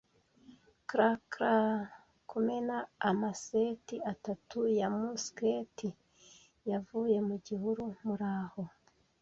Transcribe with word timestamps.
crack! 0.89 1.21
crack! 1.33 1.85
kumena!- 2.29 2.77
amaseti 3.09 3.95
atatu 4.11 4.59
ya 4.79 4.87
musketi 4.99 5.89
yavuye 6.69 7.17
mu 7.27 7.35
gihuru. 7.45 7.83
Muraho 8.05 8.63